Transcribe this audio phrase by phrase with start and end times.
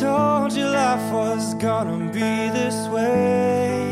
[0.00, 3.84] told you life was gonna be this way.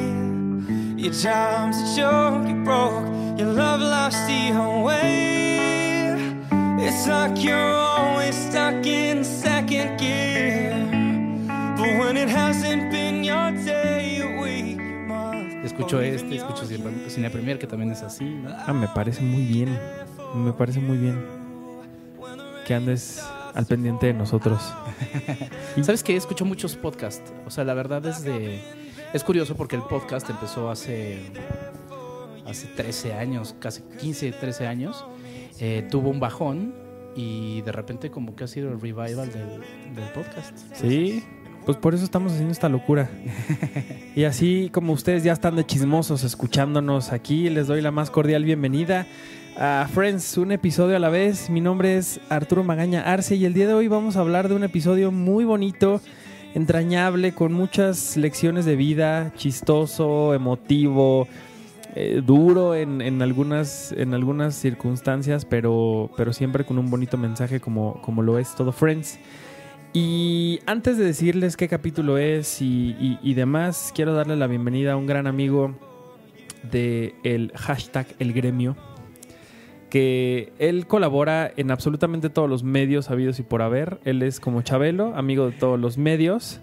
[0.97, 3.05] Your time's a joke, you broke,
[3.39, 4.53] your love lost the
[4.87, 6.17] way.
[6.81, 10.73] It's like you're always stuck in second gear.
[11.77, 17.11] But when it hasn't been your day, your week, your month, Escucho este, escucho Cine
[17.11, 18.25] Cine Premier, que también es así.
[18.25, 18.49] ¿no?
[18.67, 19.79] Ah, me parece muy bien.
[20.35, 21.23] Me parece muy bien
[22.67, 23.23] que andes
[23.55, 24.61] al pendiente de nosotros.
[25.83, 26.17] ¿Sabes qué?
[26.17, 27.33] Escucho muchos podcasts.
[27.47, 28.61] O sea, la verdad es de...
[29.13, 31.31] Es curioso porque el podcast empezó hace...
[32.47, 35.05] Hace 13 años, casi 15, 13 años.
[35.61, 36.75] Eh, tuvo un bajón
[37.15, 39.61] y de repente como que ha sido el revival del,
[39.95, 40.57] del podcast.
[40.73, 41.23] Sí,
[41.67, 43.11] pues por eso estamos haciendo esta locura.
[44.17, 48.43] Y así como ustedes ya están de chismosos escuchándonos aquí, les doy la más cordial
[48.43, 49.07] bienvenida
[49.59, 51.51] a Friends, un episodio a la vez.
[51.51, 54.55] Mi nombre es Arturo Magaña Arce y el día de hoy vamos a hablar de
[54.55, 56.01] un episodio muy bonito,
[56.55, 61.27] entrañable, con muchas lecciones de vida, chistoso, emotivo,
[61.97, 68.01] eh, duro en, algunas, en algunas circunstancias, pero, pero siempre con un bonito mensaje como,
[68.03, 69.19] como lo es todo Friends.
[69.93, 74.93] Y antes de decirles qué capítulo es y, y- y demás, quiero darle la bienvenida
[74.93, 75.75] a un gran amigo
[76.71, 78.77] de el hashtag El Gremio,
[79.91, 83.99] que él colabora en absolutamente todos los medios habidos y por haber.
[84.05, 86.61] Él es como Chabelo, amigo de todos los medios.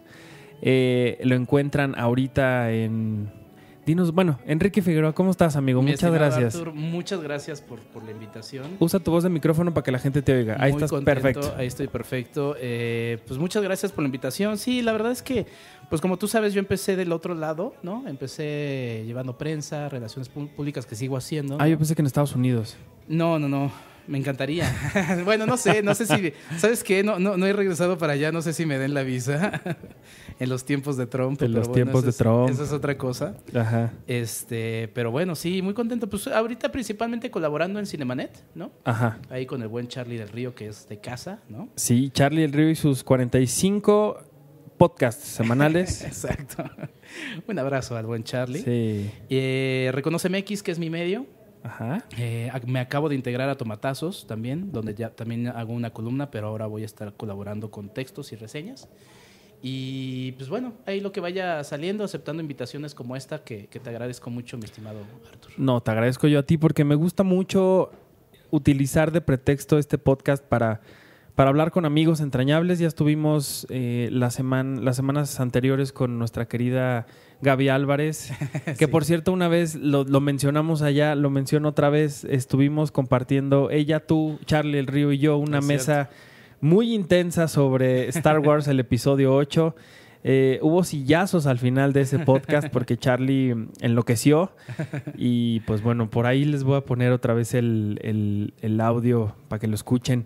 [0.61, 3.44] Eh, lo encuentran ahorita en...
[3.85, 5.79] Dinos, bueno, Enrique Figueroa, ¿cómo estás, amigo?
[5.83, 6.59] Mi Muchas gracias.
[6.73, 8.65] Muchas gracias por, por la invitación.
[8.79, 10.55] Usa tu voz de micrófono para que la gente te oiga.
[10.59, 11.53] Ahí Muy estás contento, perfecto.
[11.55, 12.55] Ahí estoy perfecto.
[12.59, 14.57] Eh, pues muchas gracias por la invitación.
[14.57, 15.45] Sí, la verdad es que,
[15.89, 18.07] pues como tú sabes, yo empecé del otro lado, ¿no?
[18.07, 21.57] Empecé llevando prensa, relaciones pú- públicas que sigo haciendo.
[21.59, 22.75] Ah, yo pensé que en Estados Unidos.
[23.07, 23.71] No, no, no.
[24.07, 24.71] Me encantaría.
[25.25, 26.33] bueno, no sé, no sé si.
[26.57, 27.03] ¿Sabes qué?
[27.03, 29.61] No, no, no he regresado para allá, no sé si me den la visa
[30.39, 31.41] en los tiempos de Trump.
[31.41, 32.49] En los bueno, tiempos de es- Trump.
[32.49, 33.35] Esa es otra cosa.
[33.53, 33.93] Ajá.
[34.07, 36.07] Este, pero bueno, sí, muy contento.
[36.09, 38.71] Pues ahorita principalmente colaborando en Cinemanet, ¿no?
[38.83, 39.19] Ajá.
[39.29, 41.69] Ahí con el buen Charlie del Río, que es de casa, ¿no?
[41.75, 44.23] Sí, Charlie el Río y sus 45
[44.77, 46.01] podcasts semanales.
[46.05, 46.63] Exacto.
[47.47, 48.59] Un abrazo al buen Charlie.
[48.61, 49.09] sí.
[49.29, 51.25] Eh, Reconoce MX, que es mi medio.
[51.65, 52.05] Ajá.
[52.17, 56.47] Eh, me acabo de integrar a Tomatazos también, donde ya también hago una columna, pero
[56.47, 58.87] ahora voy a estar colaborando con textos y reseñas.
[59.63, 63.89] Y pues bueno, ahí lo que vaya saliendo, aceptando invitaciones como esta, que, que te
[63.89, 64.99] agradezco mucho, mi estimado
[65.31, 65.53] Artur.
[65.57, 67.89] No, te agradezco yo a ti porque me gusta mucho
[68.51, 70.81] utilizar de pretexto este podcast para,
[71.35, 72.79] para hablar con amigos entrañables.
[72.79, 77.05] Ya estuvimos eh, la semana, las semanas anteriores con nuestra querida
[77.41, 78.31] Gaby Álvarez,
[78.79, 83.69] que por cierto una vez lo, lo mencionamos allá, lo menciono otra vez, estuvimos compartiendo
[83.69, 86.09] ella, tú, Charlie el Río y yo una Es mesa
[86.61, 89.75] muy intensa sobre Star Wars, el episodio 8.
[90.27, 94.53] Eh, hubo sillazos al final de ese podcast porque Charlie enloqueció.
[95.17, 99.35] Y pues bueno, por ahí les voy a poner otra vez el, el- el audio
[99.49, 100.25] para que lo escuchen.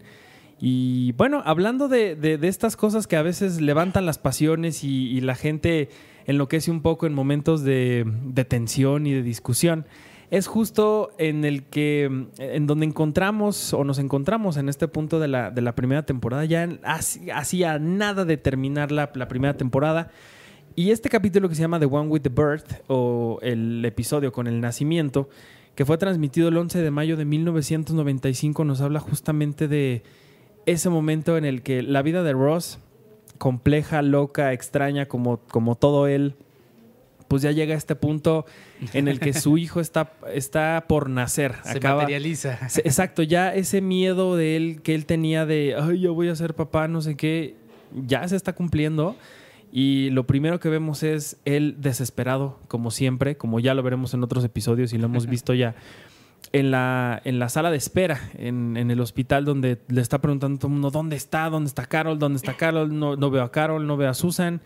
[0.61, 5.35] Y bueno, hablando de, de- estas cosas que a veces levantan las pasiones y, la
[5.35, 5.89] gente
[6.25, 8.05] enloquece un poco en momentos de,
[8.47, 9.85] tensión y de discusión,
[10.31, 15.27] es justo en el que, en donde encontramos o nos encontramos en este punto de
[15.27, 16.69] la, la primera temporada, ya
[17.33, 20.11] hacía nada de terminar la, la primera temporada.
[20.75, 24.45] Y este capítulo que se llama The One with the Birth, o el episodio con
[24.45, 25.29] el nacimiento,
[25.73, 30.03] que fue transmitido el 11 de mayo de 1995, nos habla justamente de
[30.71, 32.79] ese momento en el que la vida de Ross,
[33.37, 36.35] compleja, loca, extraña, como, como todo él,
[37.27, 38.45] pues ya llega a este punto
[38.93, 41.53] en el que su hijo está, está por nacer.
[41.63, 42.57] Se Acaba- materializa.
[42.83, 46.55] Exacto, ya ese miedo de él que él tenía de, ay, yo voy a ser
[46.55, 47.55] papá, no sé qué,
[48.07, 49.15] ya se está cumpliendo.
[49.71, 54.23] Y lo primero que vemos es él desesperado, como siempre, como ya lo veremos en
[54.23, 55.75] otros episodios y lo hemos visto ya
[56.51, 60.55] en la, en la sala de espera, en, en el hospital, donde le está preguntando
[60.55, 61.49] a todo el mundo, ¿dónde está?
[61.49, 62.17] ¿Dónde está Carol?
[62.19, 62.97] ¿Dónde está Carol?
[62.97, 64.61] No, no veo a Carol, no veo a Susan.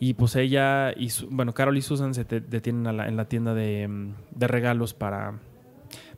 [0.00, 3.16] Y pues ella, y su- bueno, Carol y Susan se te- detienen a la- en
[3.16, 5.34] la tienda de, de regalos para,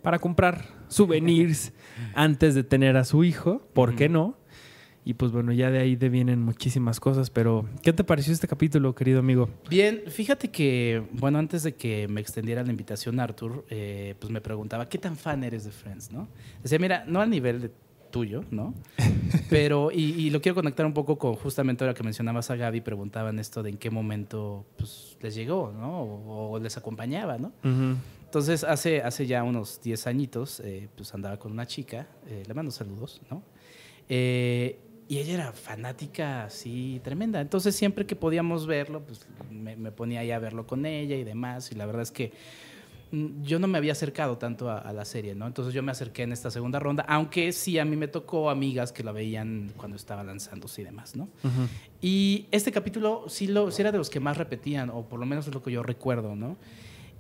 [0.03, 1.73] para comprar souvenirs
[2.15, 4.37] antes de tener a su hijo, ¿por qué no?
[5.11, 8.95] Y pues bueno, ya de ahí devienen muchísimas cosas, pero ¿qué te pareció este capítulo,
[8.95, 9.51] querido amigo?
[9.69, 14.41] Bien, fíjate que, bueno, antes de que me extendiera la invitación, Arthur, eh, pues me
[14.41, 16.29] preguntaba, ¿qué tan fan eres de Friends, no?
[16.63, 17.73] Decía, mira, no al nivel de
[18.13, 18.73] tuyo, ¿no?
[19.51, 22.81] Pero, y, y lo quiero conectar un poco con justamente ahora que mencionabas a Gaby,
[22.81, 26.03] preguntaban esto de en qué momento pues, les llegó, ¿no?
[26.03, 27.51] O, o les acompañaba, ¿no?
[27.65, 32.55] Entonces, hace, hace ya unos 10 añitos, eh, pues andaba con una chica, eh, le
[32.55, 33.43] mando saludos, ¿no?
[34.09, 34.79] Eh,
[35.11, 37.41] Y ella era fanática así tremenda.
[37.41, 41.25] Entonces siempre que podíamos verlo, pues me, me ponía ahí a verlo con ella y
[41.25, 41.73] demás.
[41.73, 42.33] Y la verdad es que
[43.11, 45.49] mm, yo no me había acercado tanto a, a la serie, ¿no?
[45.49, 48.93] Entonces yo me acerqué en esta segunda ronda, aunque sí a mí me tocó amigas
[48.93, 51.29] que la veían cuando estaba lanzándose y demás, ¿no?
[52.01, 55.27] Y este capítulo sí, lo, sí era de los que más repetían, o por lo
[55.27, 56.57] menos es lo que yo recuerdo, ¿no?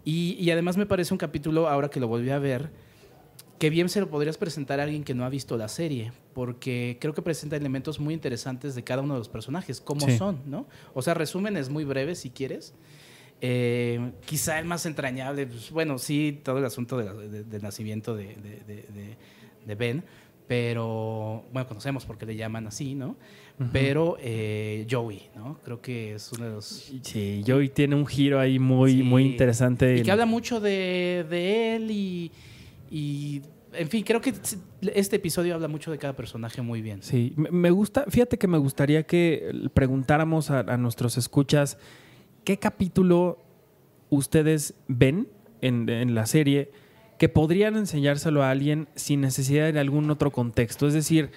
[0.05, 2.71] Y, y además me parece un capítulo, ahora que lo volví a ver,
[3.61, 6.97] que bien se lo podrías presentar a alguien que no ha visto la serie, porque
[7.01, 10.17] creo que presenta elementos muy interesantes de cada uno de los personajes, cómo Sí.
[10.17, 10.67] son, ¿no?
[10.95, 12.75] O sea, resúmenes muy breves si quieres.
[13.43, 17.63] Eh, quizá el más entrañable, pues, bueno, sí, todo el asunto de la- de- del
[17.63, 18.35] nacimiento de,
[19.79, 20.03] Ben,
[20.49, 23.17] pero, bueno, conocemos por qué le llaman así, ¿no?
[23.73, 25.59] Pero eh, Joey, ¿no?
[25.63, 26.93] Creo que es uno de los...
[27.03, 29.03] Sí, Joey tiene un giro ahí muy, Sí.
[29.03, 29.99] muy interesante.
[29.99, 32.33] Y que habla mucho de él y,
[32.91, 33.43] y,
[33.73, 34.35] en fin, creo que
[34.95, 37.03] este episodio habla mucho de cada personaje muy bien.
[37.03, 41.79] Sí, me gusta, fíjate que me gustaría que preguntáramos a, a nuestros escuchas
[42.45, 43.39] qué capítulo
[44.09, 45.29] ustedes ven
[45.61, 46.73] en, en la serie
[47.19, 50.89] que podrían enseñárselo a alguien sin necesidad de algún otro contexto.
[50.89, 51.31] Es decir,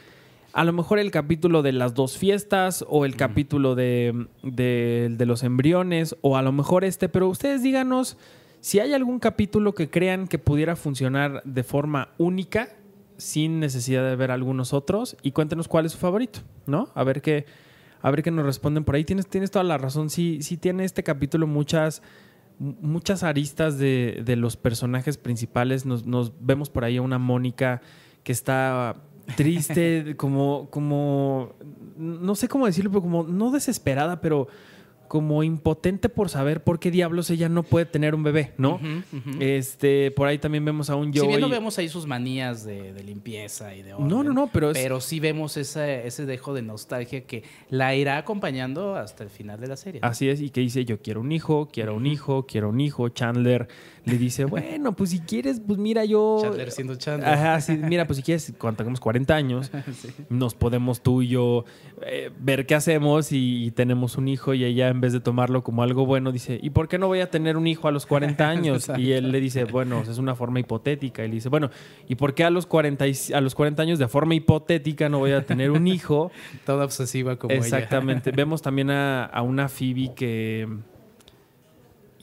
[0.53, 5.25] a lo mejor el capítulo de las dos fiestas o el capítulo de, de- de
[5.25, 8.17] los embriones o a lo mejor este, pero ustedes díganos
[8.63, 12.69] si hay algún capítulo que crean que pudiera funcionar de forma única
[13.17, 16.87] sin necesidad de ver algunos otros y cuéntenos cuál es su favorito, ¿no?
[16.95, 17.45] A ver qué,
[18.01, 19.03] a ver nos responden por ahí.
[19.03, 20.09] Tienes, toda la razón.
[20.09, 22.01] Sí, sí tiene este capítulo muchas,
[22.57, 25.85] muchas aristas de, de los personajes principales.
[25.85, 27.81] Nos, nos vemos por ahí a una Mónica
[28.23, 28.95] que está
[29.35, 31.51] triste, como, como,
[31.97, 34.47] no sé cómo decirlo, pero como no desesperada, pero
[35.07, 38.79] como impotente por saber por qué diablos ella no puede tener un bebé, ¿no?
[39.39, 41.29] Este, por ahí también vemos a un si Joey.
[41.29, 44.47] bien no vemos ahí sus manías de, de limpieza y de orden, No, no, no,
[44.51, 49.23] pero es- pero sí vemos ese, ese dejo de nostalgia que la irá acompañando hasta
[49.23, 50.01] el final de la serie.
[50.01, 50.07] ¿no?
[50.07, 53.09] Así es, y que dice, yo quiero un hijo, quiero un hijo, quiero un hijo.
[53.09, 53.67] Chandler
[54.05, 56.39] le dice, bueno, pues si quieres, pues mira, yo...
[56.41, 57.29] Chandler siendo Chandler.
[57.29, 59.71] Ajá, sí, mira, pues si quieres, cuando tengamos 40 años,
[60.29, 61.63] nos podemos tú y yo
[62.05, 65.63] eh, ver qué hacemos y, y tenemos un hijo y ella en vez de tomarlo
[65.63, 68.05] como algo bueno dice, ¿y por qué no voy a tener un hijo a los
[68.05, 68.91] 40 años?
[68.97, 71.23] y él le dice, bueno, es una forma hipotética.
[71.23, 71.69] Y le dice, bueno,
[72.07, 75.19] ¿y por qué a los 40, y- a los 40 años de forma hipotética no
[75.19, 76.29] voy a tener un hijo?
[76.65, 77.63] Toda obsesiva como ella.
[77.63, 78.31] Exactamente.
[78.31, 80.67] Vemos también a, a una Phoebe que.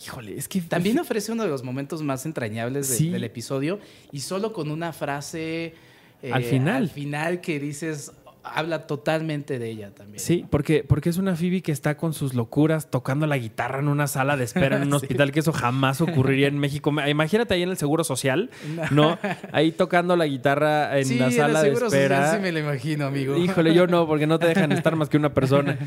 [0.02, 0.60] Híjole, es que.
[0.60, 3.10] También ofrece uno de los momentos más entrañables de- Sí.
[3.10, 3.78] del episodio
[4.12, 5.74] y solo con una frase
[6.22, 6.76] eh, Al final.
[6.76, 8.12] al final que dices
[8.44, 10.20] habla totalmente de ella también.
[10.20, 13.88] Sí, porque, porque es una Phoebe que está con sus locuras tocando la guitarra en
[13.88, 14.94] una sala de espera en un Sí.
[14.96, 16.92] hospital, que eso jamás ocurriría en México.
[17.08, 18.50] Imagínate ahí en el Seguro Social,
[18.90, 19.18] ¿no?
[19.52, 22.34] Ahí tocando la guitarra en Sí, la el sala de Seguro Social espera.
[22.34, 23.36] sí me lo imagino, amigo.
[23.36, 25.78] Híjole, yo no, porque no te dejan estar más que una persona.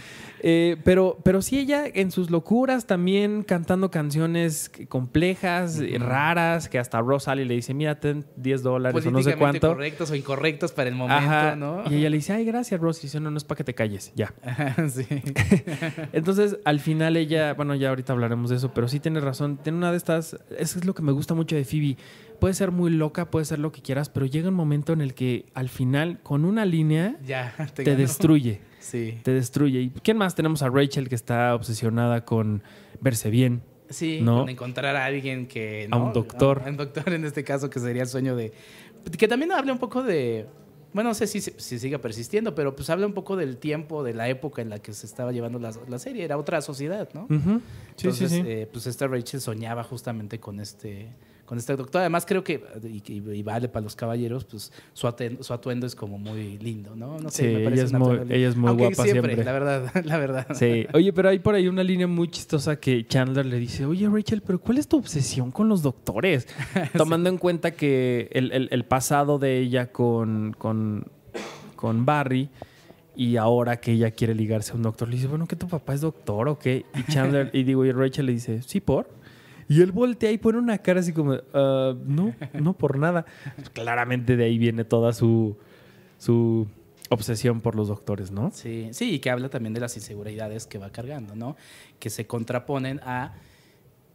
[0.41, 6.99] Eh, pero, pero sí, ella en sus locuras también cantando canciones complejas, raras, que hasta
[7.35, 9.67] y le dice, mira, ten 10 dólares o no sé cuánto.
[9.69, 11.55] correctos o incorrectos para el momento, Ajá.
[11.55, 11.83] ¿no?
[11.89, 12.99] Y ella le dice, ay, gracias, Ross.
[12.99, 14.33] Y dice, no, no es para que te calles, ya.
[14.89, 15.05] sí.
[16.13, 19.57] Entonces, al final ella, bueno, ya ahorita hablaremos de eso, pero sí tiene razón.
[19.57, 21.97] Tiene una de estas, eso es lo que me gusta mucho de Phoebe.
[22.39, 25.13] Puede ser muy loca, puede ser lo que quieras, pero llega un momento en el
[25.13, 28.61] que al final, con una línea, Ya, te, destruye.
[28.79, 29.17] Sí.
[29.23, 29.79] Te destruye.
[29.81, 30.35] ¿Y quién más?
[30.35, 32.63] Tenemos a Rachel que está obsesionada con
[32.99, 33.61] verse bien.
[33.89, 34.39] Sí, ¿No?
[34.39, 35.87] con encontrar a alguien que...
[35.91, 36.13] A un ¿no?
[36.13, 36.63] doctor.
[36.65, 38.51] A un doctor en este caso que sería el sueño de...
[39.17, 40.47] Que también habla un poco de...
[40.93, 44.13] Bueno, no sé si, si siga persistiendo, pero pues habla un poco del tiempo, de
[44.13, 46.23] la época en la que se estaba llevando la, la serie.
[46.23, 47.27] Era otra sociedad, ¿no?
[47.29, 47.35] Sí,
[48.07, 48.43] Entonces, sí, sí.
[48.45, 51.07] eh, pues esta Rachel soñaba justamente con este,
[51.53, 52.01] con este doctor.
[52.01, 56.17] Además, creo que, y, vale para los caballeros, pues su, aten- su atuendo es como
[56.17, 57.19] muy lindo, ¿no?
[57.19, 59.43] No sé, Sí, me ella parece es un muy- ella es muy Aunque guapa siempre.
[59.43, 60.47] La verdad, la verdad.
[60.55, 60.87] Sí.
[60.95, 64.41] Oye, pero hay por ahí una línea muy chistosa que Chandler le dice, oye Rachel,
[64.41, 66.47] pero ¿cuál es tu obsesión con los doctores?
[66.97, 71.05] Tomando en cuenta que el, el- el pasado de ella con, con,
[71.75, 72.49] con Barry
[73.15, 75.93] y ahora que ella quiere ligarse a un doctor, le dice, bueno, ¿que tu papá
[75.93, 76.83] es doctor o qué?
[76.95, 79.07] Y Chandler, y digo, y Rachel le dice, sí, por.
[79.67, 83.25] Y él voltea y pone una cara así como, "Ah, no, no por nada.
[83.73, 85.57] Claramente de ahí viene toda su,
[86.17, 86.67] su
[87.09, 88.51] obsesión por los doctores, ¿no?
[88.51, 91.55] Sí, sí, y que habla también de las inseguridades que va cargando, ¿no?
[91.99, 93.33] Que se contraponen a.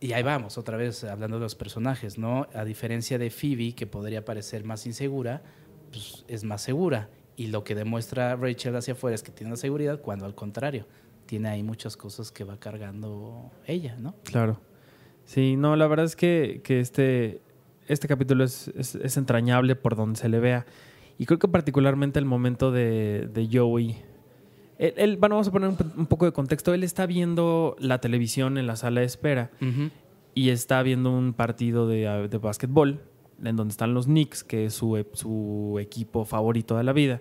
[0.00, 2.46] Y ahí vamos, otra vez hablando de los personajes, ¿no?
[2.54, 5.42] A diferencia de Phoebe, que podría parecer más insegura,
[5.90, 7.08] pues es más segura.
[7.36, 10.86] Y lo que demuestra Rachel hacia afuera es que tiene una seguridad, cuando al contrario,
[11.26, 14.14] tiene ahí muchas cosas que va cargando ella, ¿no?
[14.24, 14.60] Claro.
[15.28, 17.42] Sí, no, la verdad es que, que este,
[17.86, 20.64] este capítulo es, es- es entrañable por donde se le vea.
[21.18, 23.96] Y creo que particularmente el momento de, de Joey
[24.78, 26.72] Él, él- bueno, vamos a poner un, un poco de contexto.
[26.72, 29.50] Él está viendo la televisión en la sala de espera
[30.34, 33.00] y está viendo un partido de, ah, de básquetbol
[33.44, 37.20] en donde están los Knicks, que es su, su equipo favorito de la vida.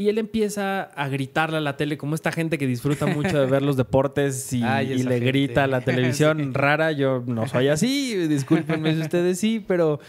[0.00, 3.46] Y él empieza a gritarle a la tele, como esta gente que disfruta mucho de
[3.46, 5.26] ver los deportes y, Ay, y esa le gente.
[5.26, 6.50] grita a la televisión Sí.
[6.54, 6.92] rara.
[6.92, 10.00] Yo no soy así, discúlpenme si ustedes sí, pero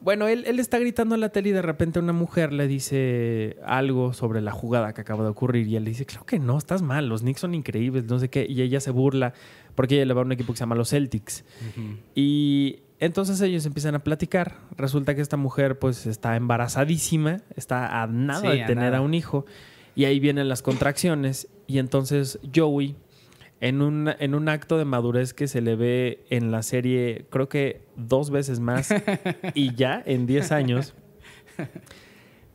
[0.00, 3.58] bueno, él, él está gritando a la tele y de repente una mujer le dice
[3.66, 6.56] algo sobre la jugada que acaba de ocurrir y él le dice, claro que no,
[6.56, 9.34] estás mal, los Knicks son increíbles, no sé qué, y ella se burla
[9.74, 11.44] porque ella le va a un equipo que se llama los Celtics.
[12.14, 14.58] Y entonces ellos empiezan a platicar.
[14.76, 18.98] Resulta que esta mujer pues está embarazadísima, está a nada Sí, de a tener nada.
[18.98, 19.46] a un hijo.
[19.96, 21.48] Y ahí vienen las contracciones.
[21.66, 22.96] Y entonces Joey,
[23.60, 27.48] en un, en un acto de madurez que se le ve en la serie, creo
[27.48, 28.90] que dos veces más,
[29.54, 30.94] y ya en 10 años,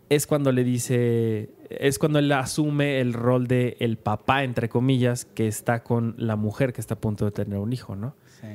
[0.09, 5.25] es cuando le dice, es cuando él asume el rol de el papá, entre comillas,
[5.25, 8.15] que está con la mujer que está a punto de tener un hijo, ¿no?
[8.41, 8.47] Sí.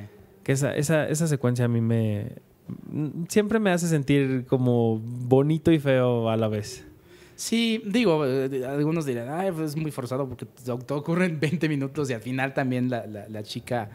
[0.43, 2.31] Que esa, esa, esa secuencia a mí me.
[3.27, 6.85] Siempre me hace sentir como bonito y feo a la vez.
[7.35, 11.39] Sí, digo, eh, algunos dirán, Ay, pues es muy forzado porque todo todo ocurre en
[11.39, 13.89] 20 minutos y al final también la, la- la chica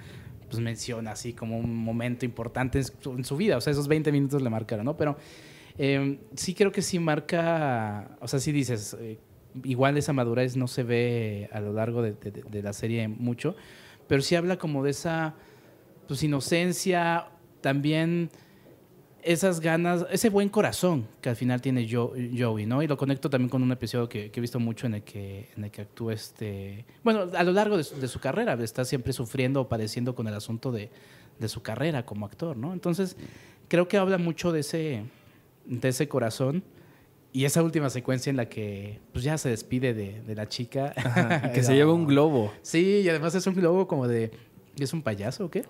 [0.51, 3.57] pues menciona así como un momento importante en su, en su vida.
[3.57, 4.97] O sea, esos 20 minutos le marcaron, ¿no?
[4.97, 5.17] Pero
[5.79, 9.19] eh, sí creo que sí marca, o sea, sí dices, eh,
[9.65, 13.57] igual esa madurez no se ve a lo largo de, de- de la serie mucho,
[14.07, 15.35] pero sí habla como de esa
[16.07, 17.27] pues inocencia,
[17.61, 18.31] también
[19.23, 22.81] esas ganas, ese buen corazón que al final tiene Jo- Joey, ¿no?
[22.83, 25.49] Y lo conecto también con un episodio que, que he visto mucho en el que,
[25.57, 26.85] en el que actúa este...
[27.03, 30.29] Bueno, a lo largo de su, de su carrera, está siempre sufriendo o padeciendo con
[30.29, 30.91] el asunto de,
[31.41, 32.73] de su carrera como actor, ¿no?
[32.73, 33.17] Entonces,
[33.67, 35.03] creo que habla mucho de ese,
[35.65, 36.63] de ese corazón
[37.33, 40.95] y esa última secuencia en la que pues ya se despide de, de la chica.
[41.53, 42.53] que se lleva un globo.
[42.63, 44.31] Sí, y además es un globo como de...
[44.79, 45.65] ¿Es un payaso o qué?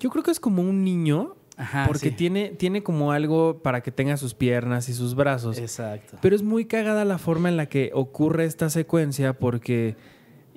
[0.00, 2.16] Yo creo que es como un niño, Ajá, porque sí.
[2.16, 5.58] tiene, tiene como algo para que tenga sus piernas y sus brazos.
[5.58, 6.16] Exacto.
[6.20, 9.94] Pero es muy cagada la forma en la que ocurre esta secuencia porque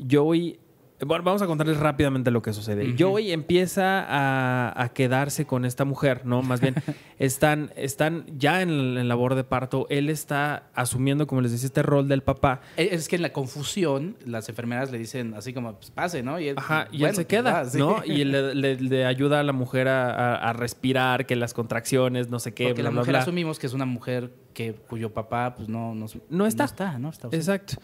[0.10, 0.60] Joey...
[1.06, 2.88] Bueno, vamos a contarles rápidamente lo que sucede.
[2.90, 2.96] Ujú.
[3.12, 6.42] Joey empieza a, a quedarse con esta mujer, ¿no?
[6.42, 6.76] Más bien,
[7.20, 9.88] están, están ya en, en labor de parto.
[9.90, 12.62] Él está asumiendo, como les decía, este rol del papá.
[12.78, 16.40] Eh, Es que en la confusión, las enfermeras le dicen así como, pues pase, ¿no?
[16.40, 17.78] Y él, Ajá, y él se pues, queda, sí.
[17.78, 18.02] ¿no?
[18.06, 22.54] Y le, le- le ayuda a la mujer a, respirar, que las contracciones, no sé
[22.54, 23.20] qué, Porque bla, la mujer bla.
[23.20, 26.64] asumimos que es una mujer que, cuyo papá, pues no, no, No está.
[26.64, 27.10] No está, ¿no?
[27.10, 27.28] Está.
[27.32, 27.76] Exacto.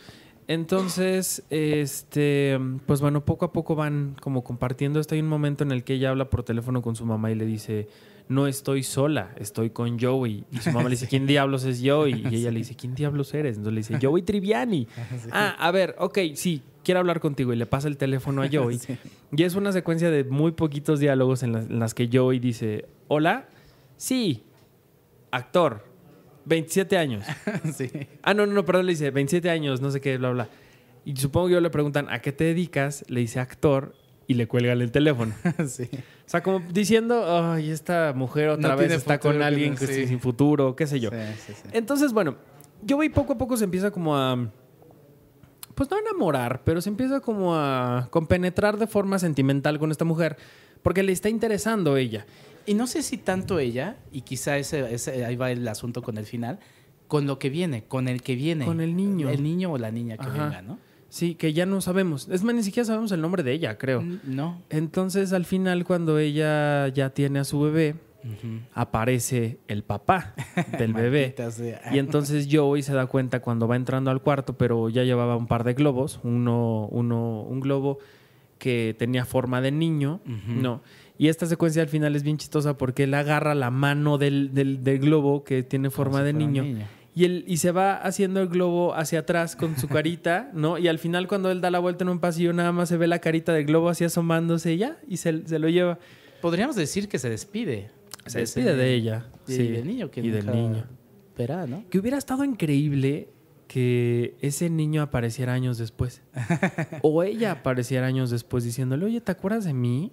[0.49, 5.13] Entonces, este, pues bueno, poco a poco van como compartiendo esto.
[5.13, 7.45] Hay un momento en el que ella habla por teléfono con su mamá y le
[7.45, 7.87] dice,
[8.29, 10.45] no estoy sola, estoy con Joey.
[10.51, 12.25] Y su mamá le dice, ¿quién diablos es Joey?
[12.31, 13.57] Y ella le dice, ¿quién diablos eres?
[13.57, 14.87] Entonces le dice, Joey Triviani.
[15.31, 17.53] Ah, a ver, ok, sí, quiero hablar contigo.
[17.53, 18.79] Y le pasa el teléfono a Joey.
[19.31, 22.87] Y es una secuencia de muy poquitos diálogos en las, en las que Joey dice,
[23.07, 23.49] hola,
[23.97, 24.41] sí,
[25.29, 25.88] actor,
[26.49, 27.23] 27 años.
[27.73, 27.89] sí.
[28.23, 30.49] Ah, no, no, no, perdón, le dice 27 años, no sé qué, bla, bla.
[31.05, 33.05] Y supongo que yo le preguntan, ¿a qué te dedicas?
[33.07, 33.95] Le dice actor
[34.27, 35.33] y le cuelgan el teléfono.
[35.67, 35.89] sí.
[35.93, 39.87] O sea, como diciendo, ay, esta mujer otra No vez está futuro, con alguien que
[39.87, 40.07] sí.
[40.07, 41.09] sin futuro, qué sé yo.
[41.09, 41.69] Sí, sí, sí.
[41.71, 42.35] Entonces, bueno,
[42.83, 44.51] yo voy poco a poco se empieza como a.
[45.73, 50.03] Pues no a enamorar, pero se empieza como a compenetrar de forma sentimental con esta
[50.03, 50.35] mujer.
[50.81, 52.25] Porque le está interesando ella.
[52.69, 56.17] Y no sé si tanto ella, y quizá ese, ese- ahí va el asunto con
[56.17, 56.59] el final,
[57.07, 58.65] con lo que viene, con el que viene.
[58.65, 59.29] Con el niño.
[59.29, 60.43] El niño o la niña que Ajá.
[60.45, 60.77] venga, ¿no?
[61.09, 62.27] Sí, que ya no sabemos.
[62.29, 64.03] Es más, ni siquiera sabemos el nombre de ella, creo.
[64.23, 64.61] No.
[64.69, 67.95] Entonces, al final, cuando ella ya tiene a su bebé,
[68.73, 70.35] aparece el papá
[70.77, 71.35] del bebé.
[71.91, 75.47] Y entonces Joey se da cuenta cuando va entrando al cuarto, pero ya llevaba un
[75.47, 77.97] par de globos, uno, uno, un globo
[78.57, 80.81] que tenía forma de niño, no.
[81.19, 84.83] Y esta secuencia al final es bien chistosa porque él agarra la mano del, del-
[84.83, 86.63] del globo que tiene forma de niño,
[87.13, 90.77] Y, él, y se va haciendo el globo hacia atrás con su carita, ¿no?
[90.77, 93.05] Y al final cuando él da la vuelta en un pasillo nada más se ve
[93.07, 95.99] la carita del globo así asomándose ya, y se, se lo lleva.
[96.41, 97.91] Podríamos decir que se despide.
[98.25, 99.25] Se despide de ella.
[99.47, 100.85] Y sí, del niño que y del niño.
[101.37, 101.83] verá, ¿no?
[101.89, 103.27] Que hubiera estado increíble
[103.67, 106.21] que ese niño apareciera años después.
[107.01, 110.11] o ella apareciera años después diciéndole, oye, ¿te acuerdas de mí?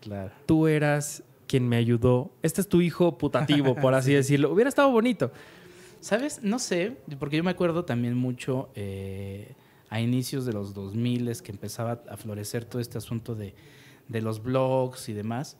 [0.00, 0.30] Claro.
[0.46, 2.30] Tú eras quien me ayudó.
[2.42, 4.52] Este es tu hijo putativo, por así decirlo.
[4.52, 5.32] Hubiera estado bonito.
[6.00, 6.40] ¿Sabes?
[6.42, 9.54] No sé, porque yo me acuerdo también mucho eh,
[9.88, 13.54] a inicios de los 2000 que empezaba a florecer todo este asunto de,
[14.08, 15.56] de los blogs y demás.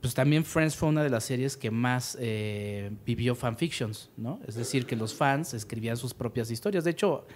[0.00, 4.40] Pues también Friends fue una de las series que más eh, vivió fanfictions, ¿no?
[4.46, 6.84] Es decir, que los fans escribían sus propias historias.
[6.84, 7.26] De hecho,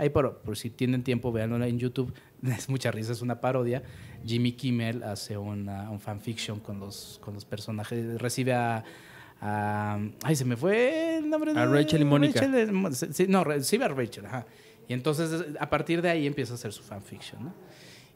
[0.00, 2.10] Ahí por, por si tienen tiempo, véanlo en YouTube.
[2.42, 3.82] Es mucha risa, es una parodia.
[4.24, 8.20] Jimmy Kimmel hace una, un fanfiction con los, con los personajes.
[8.20, 8.84] Recibe a,
[9.40, 11.60] a- Ay, se me fue el nombre de...
[11.60, 12.40] A Rachel y Mónica.
[13.28, 14.46] No, recibe a Rachel, ajá.
[14.88, 17.54] Y entonces a partir de ahí empieza a hacer su fanfiction, ¿no?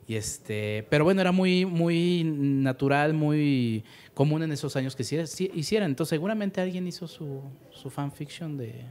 [0.06, 3.82] Y este, pero bueno, era muy, muy natural, muy
[4.12, 5.90] común en esos años que hicieran.
[5.90, 8.84] Entonces seguramente alguien hizo su, su fanfiction de,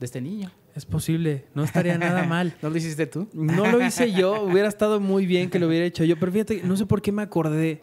[0.00, 0.50] de este niño.
[0.74, 2.54] Es posible, no estaría nada mal.
[2.62, 3.28] ¿No lo hiciste tú?
[3.34, 6.62] No lo hice yo, hubiera estado muy bien que lo hubiera hecho yo, pero fíjate,
[6.64, 7.82] no sé por qué me acordé.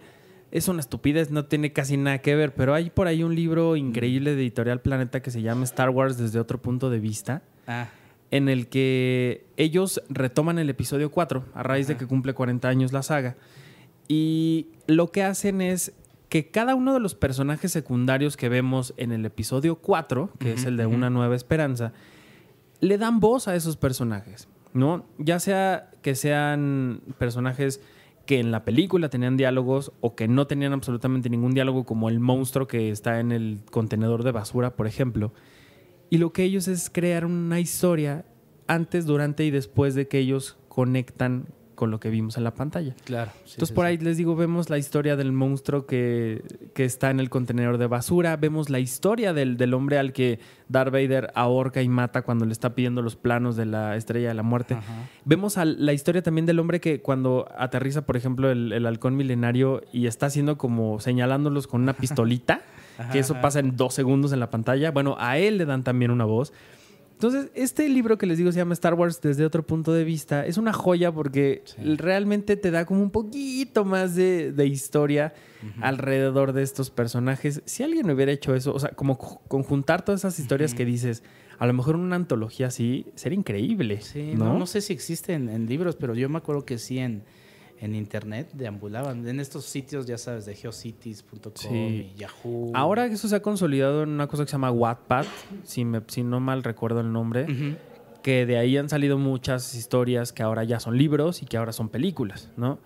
[0.50, 3.76] Es una estupidez, no tiene casi nada que ver, pero hay por ahí un libro
[3.76, 7.90] increíble de Editorial Planeta que se llama Star Wars desde otro punto de vista, Ah,
[8.32, 12.94] en el que ellos retoman el episodio 4 a raíz de que cumple 40 años
[12.94, 13.36] la saga.
[14.08, 15.92] Y lo que hacen es
[16.30, 20.66] que cada uno de los personajes secundarios que vemos en el episodio 4, que es
[20.66, 20.86] el de.
[20.86, 21.94] Una Nueva Esperanza,
[22.80, 25.06] le dan voz a esos personajes, ¿no?
[25.18, 27.82] Ya sea que sean personajes
[28.26, 32.20] que en la película tenían diálogos o que no tenían absolutamente ningún diálogo, como el
[32.20, 35.34] monstruo que está en el contenedor de basura, por ejemplo.
[36.10, 38.26] Y lo que ellos es crear una historia
[38.68, 42.94] antes, durante y después de que ellos conectan con lo que vimos en la pantalla.
[43.06, 43.32] claro.
[43.46, 43.90] sí, Entonces sí, por sí.
[43.92, 46.44] ahí les digo, vemos la historia del monstruo que,
[46.74, 50.40] que está en el contenedor de basura, vemos la historia del, del hombre al que
[50.68, 54.34] Darth Vader ahorca y mata cuando le está pidiendo los planos de la estrella de
[54.34, 54.74] la muerte.
[54.74, 55.08] Ajá.
[55.24, 59.16] Vemos al- la historia también del hombre que cuando aterriza, por ejemplo, el, el halcón
[59.16, 62.62] milenario y está haciendo como señalándolos con una pistolita,
[62.98, 63.42] Ajá, que eso ajá.
[63.44, 64.90] pasa en dos segundos en la pantalla.
[64.92, 66.52] Bueno, a él le dan también una voz.
[67.18, 70.46] Entonces, este libro que les digo se llama Star Wars desde otro punto de vista.
[70.46, 71.96] Es una joya porque Sí.
[71.96, 75.34] realmente te da como un poquito más de, de historia
[75.82, 77.62] alrededor de estos personajes.
[77.66, 81.24] Si alguien hubiera hecho eso, o sea, como co- conjuntar todas esas historias que dices,
[81.58, 84.02] a lo mejor una antología así, sería increíble.
[84.02, 84.54] Sí, ¿no?
[84.54, 87.24] no, no sé si existe en, en libros, pero yo me acuerdo que sí en,
[87.80, 89.28] en internet deambulaban.
[89.28, 92.12] En estos sitios, ya sabes, de geocities.com Sí.
[92.16, 92.72] y Yahoo.
[92.74, 95.26] Ahora eso se ha consolidado en una cosa que se llama Wattpad,
[95.64, 97.78] si, me, si no mal recuerdo el nombre.
[98.24, 101.72] Que de ahí han salido muchas historias que ahora ya son libros y que ahora
[101.72, 102.80] son películas, ¿no?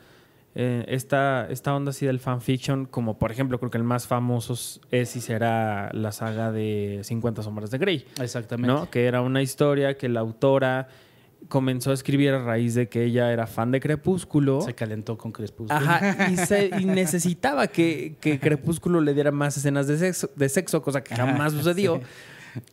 [0.54, 4.54] Eh, esta, esta onda así del fanfiction, como por ejemplo, creo que el más famoso
[4.92, 8.68] es y será la saga de 50 sombras de Grey, Exactamente.
[8.68, 8.90] ¿no?
[8.90, 10.90] Que era una historia que la autora
[11.52, 14.62] comenzó a escribir a raíz de que ella era fan de Crepúsculo.
[14.62, 15.80] Se calentó con Crepúsculo.
[15.80, 20.50] Ajá, y, se- y necesitaba que, que Crepúsculo le diera más escenas de sexo, de
[20.50, 22.02] sexo cosa que jamás sucedió.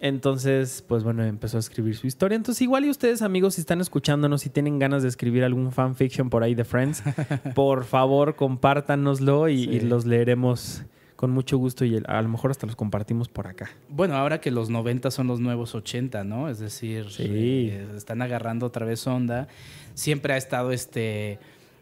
[0.01, 2.37] Entonces, pues bueno, empezó a escribir su historia.
[2.37, 6.31] Entonces, igual y ustedes, amigos, si están escuchándonos y tienen ganas de escribir algún fanfiction
[6.31, 7.03] por ahí de Friends,
[7.55, 9.71] por favor, compártanoslo y, Sí.
[9.71, 10.83] y los leeremos
[11.19, 13.69] con mucho gusto y a lo mejor hasta los compartimos por acá.
[13.89, 16.49] Bueno, ahora que los 90 son los nuevos 80, ¿no?
[16.49, 17.25] Es decir, Sí.
[17.27, 19.49] eh, están agarrando otra vez onda.
[19.95, 21.41] Siempre ha estado este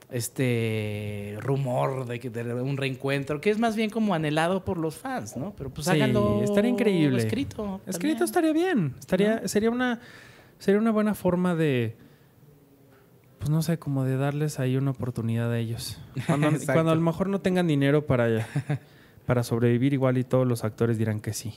[0.08, 4.96] este rumor de, que- de un reencuentro, que es más bien como anhelado por los
[4.96, 5.52] fans, ¿no?
[5.58, 7.18] Pero pues Sí, háganlo estaría increíble.
[7.18, 7.80] escrito.
[7.86, 8.94] Escrito estaría bien.
[8.98, 10.00] Estaría, sería una,
[10.58, 11.96] sería una buena forma de.
[13.38, 15.98] Pues no sé, como de darles ahí una oportunidad a ellos.
[16.26, 18.46] Cuando, cuando a lo mejor no tengan dinero para,
[19.26, 21.52] para sobrevivir, igual y todos los actores dirán que sí.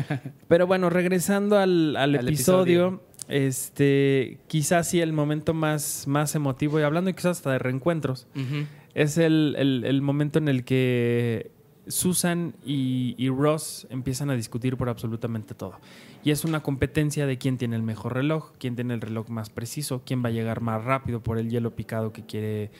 [0.48, 3.02] Pero bueno, regresando al, al Al episodio, episodio.
[3.28, 8.26] este, quizás sí el momento más, más emotivo, y hablando quizás hasta de reencuentros,
[8.94, 11.50] es el, el- el momento en el que
[11.86, 15.74] Susan y, y Ross empiezan a discutir por absolutamente todo.
[16.22, 19.48] Y es una competencia de quién tiene el mejor reloj, quién tiene el reloj más
[19.50, 22.70] preciso, quién va a llegar más rápido por el hielo picado que quiere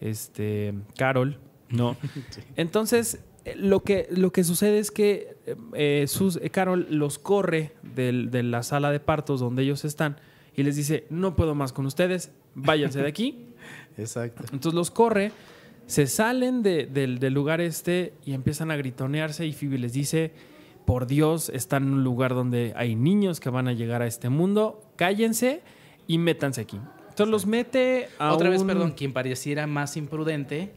[0.00, 1.38] este, Carol.
[1.68, 1.96] ¿no?
[2.30, 2.40] Sí.
[2.56, 3.20] Entonces,
[3.56, 5.36] lo que, lo que sucede es que
[5.74, 10.16] eh, Sus- eh, Carol los corre del- de la sala de partos donde ellos están
[10.56, 13.46] y les dice, no puedo más con ustedes, váyanse de aquí.
[13.98, 14.42] Exacto.
[14.52, 15.32] Entonces los corre,
[15.86, 20.32] se salen de- del, del lugar este y empiezan a gritonearse y Phoebe les dice,
[20.86, 24.28] por Dios, están en un lugar donde hay niños que van a llegar a este
[24.28, 25.60] mundo, cállense
[26.06, 26.78] y métanse aquí.
[27.10, 30.70] Entonces los mete a Otra vez, perdón, quien pareciera más imprudente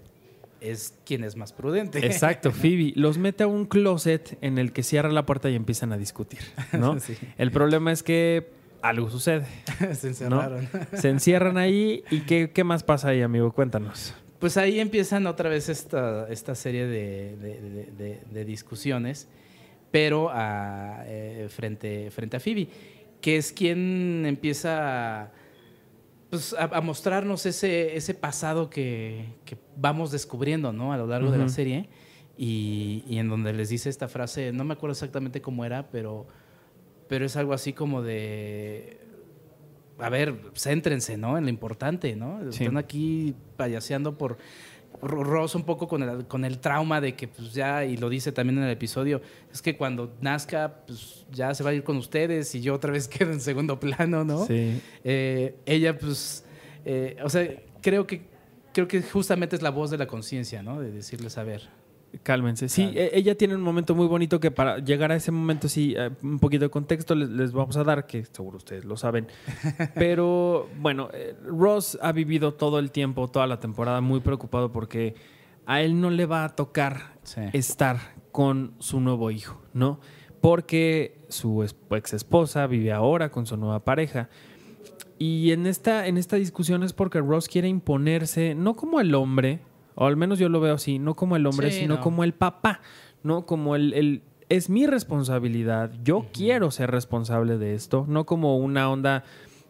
[0.61, 2.05] es quien es más prudente.
[2.05, 2.93] Exacto, Phoebe.
[2.95, 6.39] Los mete a un closet en el que cierra la puerta y empiezan a discutir,
[6.73, 6.99] ¿no?
[6.99, 7.15] Sí.
[7.37, 8.49] El problema es que
[8.81, 9.45] algo sucede.
[9.93, 10.67] Se encerraron.
[10.93, 13.51] Se encierran ahí y ¿qué, qué más pasa ahí, amigo?
[13.51, 14.13] Cuéntanos.
[14.39, 19.27] Pues ahí empiezan otra vez esta, esta serie de, de- de- de- de discusiones,
[19.91, 22.69] pero a, eh, frente, frente a Phoebe,
[23.19, 25.31] que es quien empieza a,
[26.29, 30.93] pues, a, a mostrarnos ese, ese pasado que, que vamos descubriendo ¿no?
[30.93, 31.89] a lo largo de la serie,
[32.37, 36.27] y, y en donde les dice esta frase, no me acuerdo exactamente cómo era, pero,
[37.07, 38.99] pero es algo así como de
[39.99, 41.37] a ver, céntrense, ¿no?
[41.37, 42.39] En lo importante, ¿no?
[42.51, 42.63] Sí.
[42.63, 44.37] Están aquí payaseando por
[45.01, 48.09] Ro- Ross un poco con el, con el trauma de que pues ya, y lo
[48.09, 51.83] dice también en el episodio, es que cuando nazca, pues ya se va a ir
[51.83, 54.45] con ustedes y yo otra vez quedo en segundo plano, ¿no?
[54.45, 54.81] Sí.
[55.03, 56.43] Eh, ella, pues,
[56.85, 57.47] eh, o sea,
[57.81, 58.21] creo que,
[58.73, 60.79] creo que justamente es la voz de la conciencia, ¿no?
[60.79, 61.69] De decirles, a ver.
[62.23, 62.69] Cálmense.
[62.69, 65.93] Sí, e- ella tiene un momento muy bonito que para llegar a ese momento, sí,
[65.97, 69.27] eh, un poquito de contexto les, les vamos a dar, que seguro ustedes lo saben.
[69.95, 75.15] Pero bueno, eh, Ross ha vivido todo el tiempo, toda la temporada, muy preocupado porque
[75.65, 77.41] a él no le va a tocar Sí.
[77.53, 77.99] estar
[78.31, 79.99] con su nuevo hijo, ¿no?
[80.41, 84.29] Porque su ex esposa vive ahora con su nueva pareja.
[85.19, 89.59] Y en esta, en esta discusión es porque Ross quiere imponerse, no como el hombre,
[89.99, 92.01] o al menos yo lo veo así, no como el hombre, Sí, sino no.
[92.01, 92.81] como el papá,
[93.23, 93.45] ¿no?
[93.45, 98.89] Como el, el- es mi responsabilidad, yo quiero ser responsable de esto, no como una
[98.89, 99.23] onda,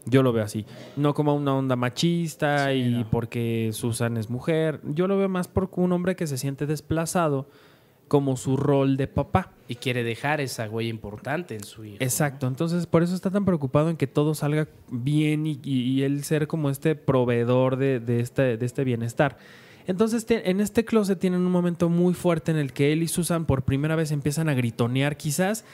[0.06, 0.66] yo lo veo así,
[0.96, 3.10] no como una onda machista Sí, y no.
[3.10, 7.48] porque Susan es mujer, yo lo veo más porque un hombre que se siente desplazado
[8.08, 9.52] como su rol de papá.
[9.68, 11.98] Y quiere dejar esa huella importante en su hijo.
[12.00, 12.04] ¿no?
[12.06, 16.04] Exacto, entonces por eso está tan preocupado en que todo salga bien y, y- y
[16.04, 19.38] él ser como este proveedor de, de este, de este bienestar.
[19.90, 23.08] Entonces te- en este closet tienen un momento muy fuerte en el que él y
[23.08, 25.66] Susan por primera vez empiezan a gritonear, quizás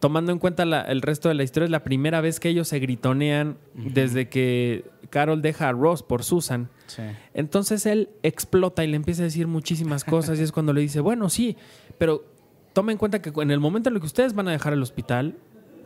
[0.00, 2.66] tomando en cuenta la- el resto de la historia, es la primera vez que ellos
[2.66, 6.68] se gritonean desde que Carol deja a Ross por Susan.
[6.88, 7.02] Sí.
[7.32, 10.98] Entonces él explota y le empieza a decir muchísimas cosas y es cuando le dice,
[10.98, 11.56] bueno, sí,
[11.96, 12.24] pero
[12.72, 14.82] toma en cuenta que en el momento en el que ustedes van a dejar el
[14.82, 15.36] hospital,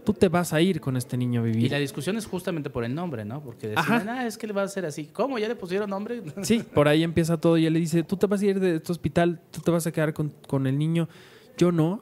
[0.05, 1.71] tú te vas a ir con este niño a Y vivir.
[1.71, 3.43] la discusión es justamente por el nombre, ¿no?
[3.43, 5.07] Porque decían, ah, es que le va a hacer así.
[5.13, 5.39] ¿Cómo?
[5.39, 6.23] ¿Ya le pusieron nombre?
[6.43, 8.77] Sí, por ahí empieza todo y él le dice, tú te vas a ir de
[8.77, 11.09] este hospital, tú te vas a quedar con, con el niño,
[11.57, 12.01] yo no.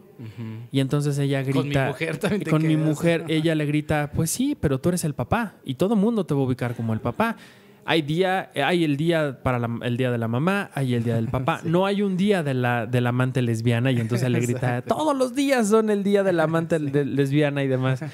[0.70, 1.60] Y entonces ella grita...
[1.60, 4.90] Con mi mujer también te Con mi mujer, ella le grita, pues sí, pero tú
[4.90, 7.36] eres el papá y todo el mundo te va a ubicar como el papá.
[7.84, 11.14] Hay día, hay el día para la- el día de la mamá, hay el día
[11.16, 11.60] del papá.
[11.64, 15.16] No hay un día de la, de la amante lesbiana y entonces le grita, todos
[15.16, 18.02] los días son el día de la amante de- lesbiana y demás.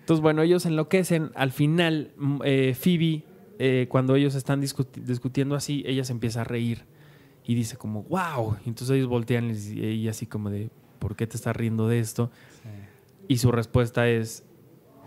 [0.00, 1.30] Entonces, bueno, ellos enloquecen.
[1.34, 3.22] Al final, mm, eh, Phoebe,
[3.58, 6.82] eh, cuando ellos están discuti- discutiendo así, ella se empieza a reír
[7.42, 8.56] y dice como, wow.
[8.66, 12.00] Y entonces ellos voltean y ella así como de, ¿por qué te estás riendo de
[12.00, 12.30] esto?
[13.28, 14.44] Y su respuesta es,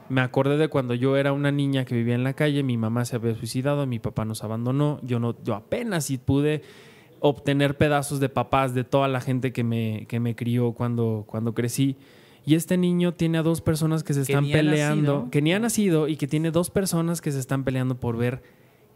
[0.09, 3.05] me acordé de cuando yo era una niña que vivía en la calle, mi mamá
[3.05, 6.61] se había suicidado, mi papá nos abandonó, yo, no, yo apenas si pude
[7.19, 11.53] obtener pedazos de papás de toda la gente que me, que me crió cuando, cuando
[11.53, 11.97] crecí.
[12.45, 15.31] Y este niño tiene a dos personas que se están peleando, nacido.
[15.31, 18.41] que ni ha nacido y que tiene dos personas que se están peleando por ver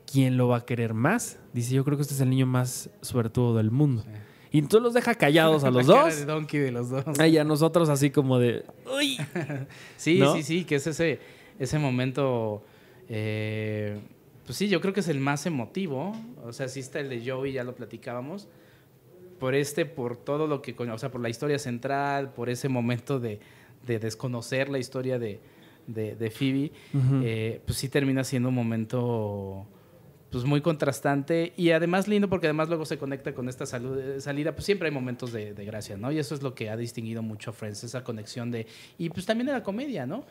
[0.10, 1.40] quién lo va a querer más.
[1.54, 4.06] Dice, yo creo que este es el niño más suertudo del mundo.
[4.52, 6.20] Y entonces los deja callados a los La cara dos.
[6.20, 7.06] de Donkey de los dos.
[7.28, 9.18] Y a nosotros así como de, uy,
[9.98, 10.36] Sí, ¿No?
[10.36, 11.20] sí, sí, que es ese,
[11.60, 12.64] ese momento.
[13.10, 14.00] eh,
[14.46, 16.14] pues sí, yo creo que es el más emotivo.
[16.44, 18.48] O sea, sí está el de Joey, ya lo platicábamos.
[19.40, 20.76] Por este, por todo lo que.
[20.78, 23.40] O sea, por la historia central, por ese momento de,
[23.88, 25.40] de desconocer la historia de,
[25.88, 26.72] de, de Phoebe.
[27.24, 29.66] Eh, pues sí termina siendo un momento.
[30.32, 34.22] Pues muy contrastante y además lindo porque además luego se conecta con esta salud- eh,
[34.22, 34.54] salida.
[34.54, 36.10] Pues siempre hay momentos de, de gracia, ¿no?
[36.12, 38.66] Y eso es lo que ha distinguido mucho a Friends, esa conexión de.
[38.98, 40.24] Y pues también de la comedia, ¿no?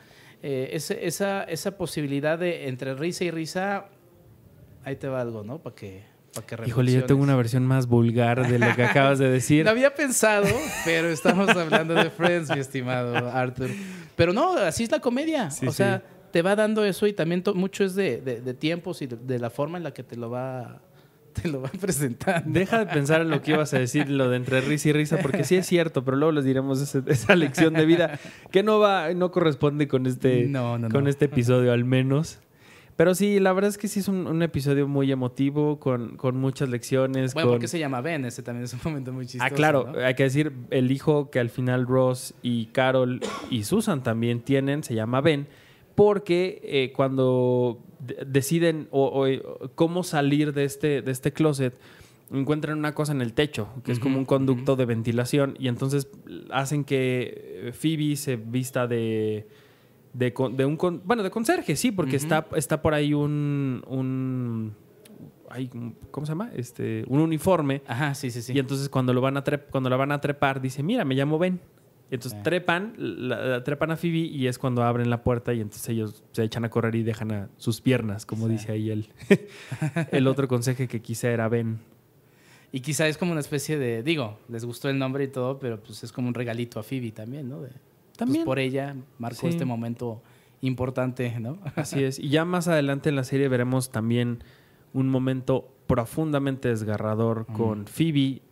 [0.42, 3.88] Eh, ese- esa, esa posibilidad de entre risa y risa,
[4.84, 5.58] ahí te va algo, ¿no?
[5.58, 9.18] Para que, pa' que Híjole, yo tengo una versión más vulgar de lo que acabas
[9.18, 9.64] de decir.
[9.66, 10.46] Lo había pensado,
[10.86, 13.68] pero estamos hablando de Friends, mi estimado Arthur.
[14.16, 15.50] Pero no, así es la comedia.
[15.50, 16.04] Sí, o sea, sí.
[16.31, 19.38] Te va dando eso y también mucho es de, de- de tiempos y de, de
[19.38, 20.81] la forma en la que te lo va,
[21.33, 22.51] te lo va presentando.
[22.59, 25.19] Deja de pensar en lo que ibas a decir, lo de entre risa y risa,
[25.19, 28.19] porque sí es cierto, pero luego les diremos esa lección de vida
[28.51, 31.11] que no va, no corresponde con este, No, no, con no.
[31.11, 32.38] este episodio al menos.
[32.97, 36.37] Pero sí, la verdad es que sí es un, un episodio muy emotivo, con, con
[36.37, 37.33] muchas lecciones.
[37.33, 37.55] Bueno, con...
[37.55, 38.27] ¿por qué se llama Ben?
[38.27, 39.45] Ese también es un momento muy chistoso.
[39.45, 40.05] Ah, claro, ¿no?
[40.05, 44.85] hay que decir, el hijo que al final Ross y Carol y Susan también tienen,
[44.85, 45.47] se llama Ben,
[46.04, 51.74] porque eh, cuando de- deciden o, o- cómo salir de este, de este closet,
[52.32, 56.08] encuentran una cosa en el techo, que es como un conducto de ventilación, y entonces
[56.50, 59.46] hacen que eh, Phoebe se vista de...
[60.12, 60.32] De,
[60.64, 64.74] un con- bueno de conserje sí porque está está por ahí un un
[65.48, 65.70] ay,
[66.10, 68.52] cómo se llama este un uniforme Ajá, sí, sí, sí.
[68.52, 71.14] y entonces cuando lo van a trep- cuando la van a trepar, dice, mira, me
[71.14, 71.60] llamo Ben.
[72.11, 72.42] Y entonces Sí.
[72.42, 76.25] trepan, la, la trepan a Phoebe y es cuando abren la puerta y entonces ellos
[76.33, 78.53] se echan a correr y dejan a sus piernas, como Sí.
[78.53, 79.09] dice ahí el,
[80.11, 81.79] el otro consejo que quizá era Ben.
[82.73, 85.81] Y quizá es como una especie de, digo, les gustó el nombre y todo, pero
[85.81, 87.61] pues es como un regalito a Phoebe también, ¿no?
[87.62, 88.44] De- pues, También.
[88.44, 89.46] por ella marcó Sí.
[89.49, 90.23] este momento
[90.62, 91.59] importante, ¿no?
[91.77, 92.18] Así es.
[92.18, 94.42] Y ya más adelante en la serie veremos también
[94.92, 97.53] un momento profundamente desgarrador Mm.
[97.55, 98.42] con Phoebe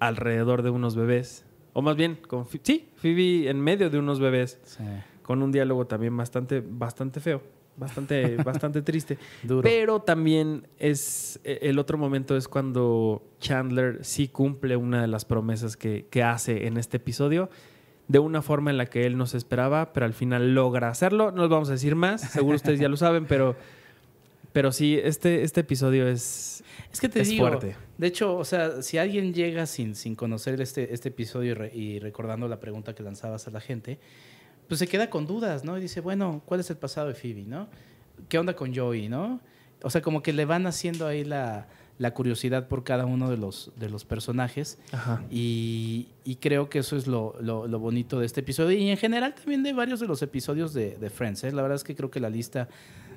[0.00, 1.44] alrededor de unos bebés.
[1.72, 4.82] O más bien, con sí, Phoebe en medio de unos bebés, Sí.
[5.22, 7.42] con un diálogo también bastante, bastante feo,
[7.76, 9.16] bastante, bastante triste.
[9.42, 9.62] Duro.
[9.62, 15.24] Pero también es e- el otro momento es cuando Chandler sí cumple una de las
[15.24, 17.48] promesas que, que hace en este episodio
[18.08, 21.30] de una forma en la que él no se esperaba, pero al final logra hacerlo.
[21.30, 23.56] No les vamos a decir más, seguro ustedes ya lo saben, pero,
[24.52, 27.74] pero sí, este, este episodio es, Es que te es digo, fuerte.
[27.98, 31.74] de hecho, o sea, si alguien llega sin, sin conocer este, este episodio y, re-
[31.74, 33.98] y recordando la pregunta que lanzabas a la gente,
[34.68, 35.78] pues se queda con dudas, ¿no?
[35.78, 37.68] Y dice, bueno, ¿cuál es el pasado de Phoebe, no?
[38.28, 39.40] ¿Qué onda con Joey, no?
[39.82, 41.66] O sea, como que le van haciendo ahí la,
[41.98, 44.78] la curiosidad por cada uno de los, de los personajes.
[44.92, 45.22] Ajá.
[45.30, 48.76] Y, y creo que eso es lo, lo- lo bonito de este episodio.
[48.78, 51.44] Y en general también de varios de los episodios de, de Friends.
[51.44, 51.52] ¿eh?
[51.52, 52.68] La verdad es que creo que la lista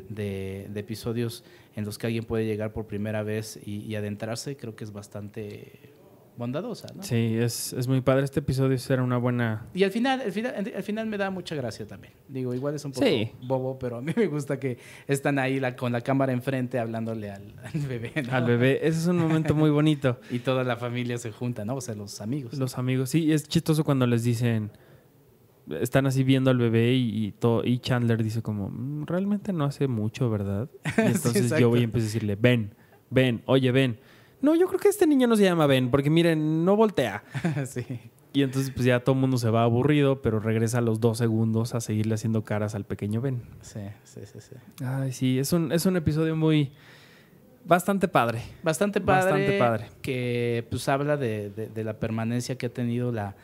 [0.10, 1.44] de, de episodios
[1.76, 4.92] en los que alguien puede llegar por primera vez y, y adentrarse, creo que es
[4.94, 5.94] bastante
[6.38, 6.88] bondadosa.
[6.96, 7.04] ¿no?
[7.04, 8.24] Sí, es, es muy padre.
[8.26, 9.68] Este episodio será una buena...
[9.74, 12.14] Y al final, al final, al final me da mucha gracia también.
[12.28, 13.32] Digo, igual es un poco Sí.
[13.42, 17.32] bobo, pero a mí me gusta que están ahí la, con la cámara enfrente hablándole
[17.32, 18.12] al, al bebé.
[18.26, 18.34] ¿no?
[18.34, 20.20] Al bebé, ese es un momento muy bonito.
[20.32, 21.76] Y toda la familia se junta, ¿no?
[21.76, 22.54] O sea, los amigos.
[22.58, 24.72] Los amigos, sí, es chistoso cuando les dicen,
[25.80, 29.66] están así viendo al bebé y, y, to- y Chandler dice como, "Mm, realmente no
[29.66, 30.70] hace mucho, ¿verdad?
[30.98, 32.76] Y entonces yo voy y empiezo a decirle, ven,
[33.10, 33.98] ven, oye, ven.
[34.42, 37.24] No, yo creo que este niño no se llama Ben, porque miren, no voltea.
[37.66, 37.86] sí.
[38.34, 41.18] Y entonces pues ya todo el mundo se va aburrido, pero regresa a los dos
[41.18, 43.42] segundos a seguirle haciendo caras al pequeño Ben.
[43.62, 44.56] Sí, sí, sí, sí.
[44.84, 46.72] Ay, sí, es un, es un episodio muy...
[47.64, 48.42] Bastante padre.
[48.62, 49.24] Bastante padre.
[49.32, 49.86] Bastante padre.
[50.02, 53.36] Que pues habla de, de- de la permanencia que ha tenido la,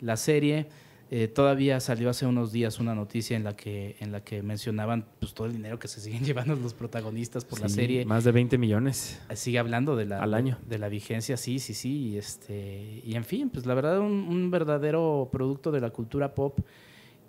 [0.00, 0.68] la serie.
[1.08, 5.06] Eh, todavía salió hace unos días una noticia en la que, en la que mencionaban
[5.20, 8.04] pues, todo el dinero que se siguen llevando los protagonistas por la serie.
[8.04, 9.20] Más de 20 millones.
[9.28, 10.58] Eh, Sigue hablando de la, Al año.
[10.62, 12.08] De, de la vigencia, sí, sí, sí.
[12.08, 16.34] Y, este, y en fin, pues la verdad, un, un verdadero producto de la cultura
[16.34, 16.58] pop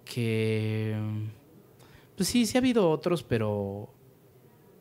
[0.06, 0.96] que.
[2.16, 3.90] Pues sí, sí ha habido otros, pero.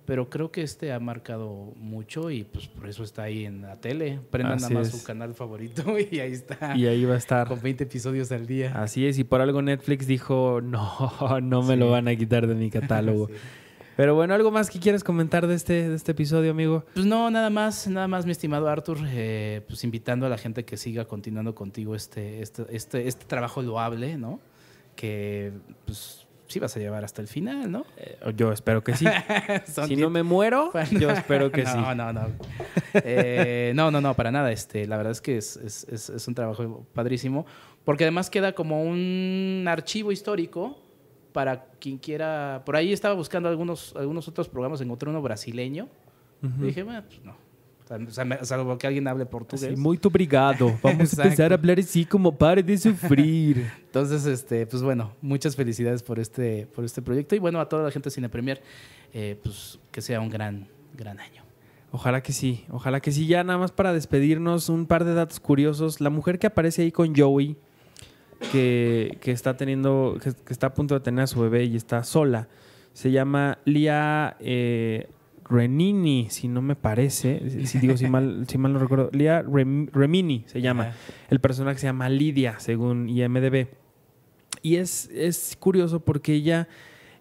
[0.07, 3.81] Pero creo que este ha marcado mucho y pues por eso está ahí en la
[3.81, 4.21] tele.
[4.31, 5.01] Prendan Así nada más es.
[5.01, 6.77] su canal favorito y ahí está.
[6.77, 7.49] Y ahí va a estar.
[7.49, 8.73] Con 20 episodios al día.
[8.81, 10.81] Así es, y por algo Netflix dijo, no,
[11.43, 11.81] no me Sí.
[11.81, 13.27] lo van a quitar de mi catálogo.
[13.27, 13.35] Sí.
[13.97, 16.85] Pero bueno, ¿algo más que quieres comentar de este, de este episodio, amigo?
[16.93, 20.67] Pues no, nada más, nada más, mi estimado Arthur, eh, pues invitando a la gente
[20.67, 24.39] que siga continuando contigo este, este, este, este trabajo loable, ¿no?
[24.95, 25.51] Que
[25.87, 27.85] pues sí vas a llevar hasta el final, ¿no?
[27.97, 29.05] Eh, yo espero que sí.
[29.87, 31.79] Si no me muero, yo espero que no, sí.
[31.79, 32.29] No, no,
[32.95, 34.51] Eh, no, no, no, para nada.
[34.53, 37.47] Este, la verdad es que es, es- es- es un trabajo padrísimo,
[37.85, 40.79] porque además queda como un archivo histórico
[41.33, 42.63] para quien quiera.
[42.65, 45.89] Por ahí estaba buscando algunos, algunos otros programas, encontré uno brasileño.
[46.43, 47.37] Y dije, bueno, pues no.
[48.43, 49.75] Salvo que alguien hable portugués.
[49.75, 50.77] Sí, muy obrigado.
[50.83, 53.71] Vamos a empezar a hablar así como pare de sufrir.
[53.81, 57.85] Entonces, este, pues bueno, muchas felicidades por este, por este proyecto y bueno, a toda
[57.85, 58.61] la gente de Cine Premier,
[59.13, 61.45] eh, pues que sea un gran, gran año.
[61.93, 63.29] Ojalá que sí, ojalá que sí.
[63.29, 66.01] Ya nada más para despedirnos, un par de datos curiosos.
[66.01, 67.57] La mujer que aparece ahí con Joey,
[68.51, 71.77] que, que está teniendo, que, que está a punto de tener a su bebé y
[71.77, 72.49] está sola,
[72.93, 75.09] se llama Lia eh,
[75.49, 79.11] Renini, si no me parece, si, digo si mal, si mal no recuerdo.
[79.13, 80.93] Lia Rem- Remini se llama.
[81.31, 83.69] El personaje se llama Lidia, según IMDB.
[84.63, 86.69] Y es, es curioso porque ella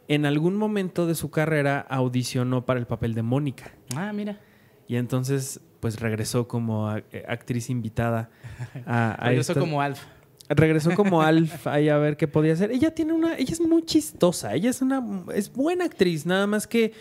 [0.07, 3.71] en algún momento de su carrera audicionó para el papel de Mónica.
[3.95, 4.39] Ah, mira.
[4.87, 8.29] Y entonces, pues regresó como eh, actriz invitada
[8.85, 10.01] a, a Regresó esta- como Alf.
[10.49, 12.71] regresó como Alf ahí a ver qué podía hacer.
[12.71, 16.65] Ella tiene una, ella es muy chistosa, ella es una, es buena actriz, nada más
[16.67, 16.93] que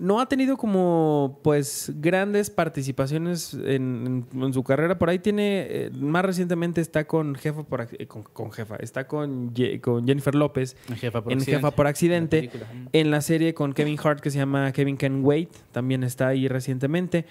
[0.00, 4.98] no ha tenido como, pues, grandes participaciones en, en- en su carrera.
[4.98, 9.06] Por ahí tiene, eh, más recientemente está con jefa por, eh, con, con jefa, está
[9.06, 11.58] con, Ye- con Jennifer López En Jefa por en accidente.
[11.58, 12.50] Jefa por accidente.
[12.54, 12.88] La.
[12.92, 16.48] En la serie con Kevin Hart que se llama Kevin Can Wait, también está ahí
[16.48, 17.26] recientemente.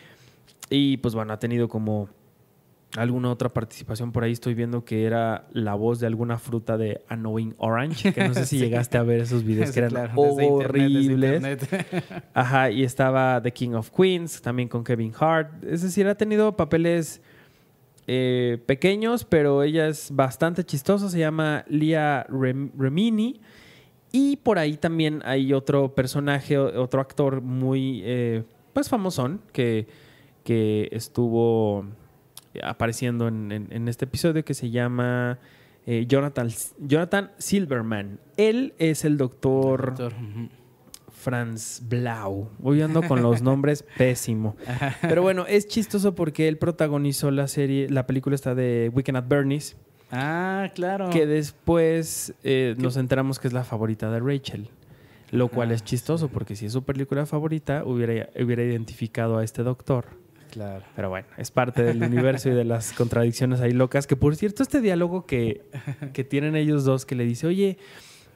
[0.69, 2.09] Y pues bueno, ha tenido como
[2.97, 4.31] alguna otra participación por ahí.
[4.33, 8.45] Estoy viendo que era la voz de alguna fruta de Annoying Orange, que no sé
[8.45, 8.63] si Sí.
[8.65, 11.05] llegaste a ver esos videos Sí, que eran claro, desde horribles.
[11.41, 12.23] internet.
[12.33, 15.63] Ajá, y estaba The King of Queens, también con Kevin Hart.
[15.63, 17.21] Es decir, ha tenido papeles
[18.07, 21.09] eh, pequeños, pero ella es bastante chistosa.
[21.09, 23.39] Se llama Lia Rem- Remini.
[24.11, 29.87] Y por ahí también hay otro personaje, otro actor muy, eh, pues, famosón, que,
[30.43, 31.85] que estuvo
[32.63, 35.39] apareciendo en, en- en este episodio, que se llama
[35.85, 38.19] eh, Jonathan, Jonathan Silverman.
[38.37, 39.93] Él es el doctor.
[41.09, 42.49] Franz Blau.
[42.57, 44.55] Voy ando con los nombres pésimo.
[45.01, 49.25] Pero bueno, es chistoso porque él protagonizó la serie, la película está de Weekend at
[49.27, 49.75] Bernie's,
[50.11, 51.09] Ah, claro.
[51.11, 54.69] que después eh, nos enteramos que es la favorita de Rachel.
[55.31, 59.43] Lo cual Ah, es chistoso porque si es su película favorita, hubiera, hubiera identificado a
[59.43, 60.05] este doctor.
[60.51, 60.83] Claro.
[60.95, 64.05] Pero bueno, es parte del universo y de las contradicciones ahí locas.
[64.05, 65.63] Que por cierto, este diálogo que,
[66.13, 67.77] que tienen ellos dos, que le dice, oye,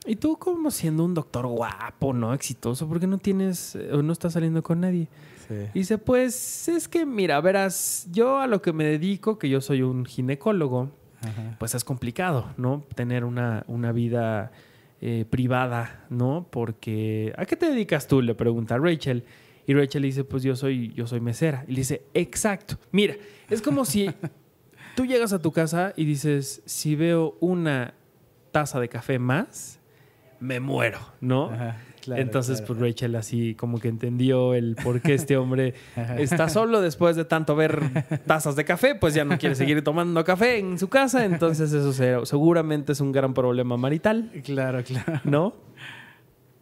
[0.06, 4.14] ¿y tú como siendo un doctor guapo, no exitoso, por qué no tienes o no
[4.14, 5.08] estás saliendo con nadie?
[5.74, 9.62] Y dice, pues es que, mira, verás, yo a lo que me dedico, que yo
[9.62, 10.90] soy un ginecólogo,
[11.22, 11.56] Ajá.
[11.60, 12.84] pues es complicado, ¿no?
[12.96, 14.52] Tener una, una vida
[15.02, 16.48] eh, privada, ¿no?
[16.50, 18.22] Porque, ¿a qué te dedicas tú?
[18.22, 19.24] Le pregunta Rachel.
[19.68, 21.66] Y Rachel le dice, pues yo soy, yo soy mesera.
[21.68, 22.78] Y le dice, exacto.
[22.92, 23.16] Mira,
[23.50, 24.10] es como si
[24.96, 27.94] tú llegas a tu casa y dices, si veo una
[28.52, 29.80] taza de café más,
[30.40, 31.46] me muero, ¿no?
[31.50, 32.76] Ajá, claro, Entonces, claro.
[32.80, 35.74] pues Rachel así como que entendió el por qué este hombre
[36.20, 37.82] está solo después de tanto ver
[38.28, 41.26] tazas de café, pues ya no quiere seguir tomando café en su casa.
[41.26, 45.22] Entonces, eso se- seguramente es un gran problema marital, Claro, claro.
[45.24, 45.54] ¿no?